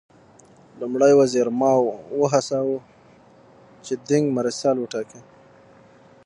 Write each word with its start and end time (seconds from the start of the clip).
لومړي 0.79 1.13
وزیر 1.19 1.47
ماوو 1.59 1.87
وهڅاوه 2.21 2.77
چې 3.85 3.93
دینګ 4.07 4.25
مرستیال 4.37 4.77
وټاکي. 4.79 5.21